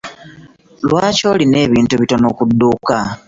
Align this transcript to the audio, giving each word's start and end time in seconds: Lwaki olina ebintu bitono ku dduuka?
Lwaki 0.87 1.23
olina 1.33 1.57
ebintu 1.65 1.93
bitono 2.01 2.27
ku 2.37 2.43
dduuka? 2.49 2.97